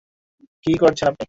[0.65, 1.19] কী করেছেন আপনি?